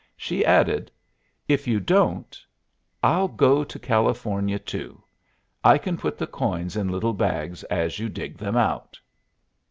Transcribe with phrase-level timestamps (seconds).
[0.17, 0.89] She added:
[1.47, 2.35] "If you don't
[3.03, 5.03] I'll go to California too.
[5.63, 8.99] I can put the coins in little bags as you dig them out."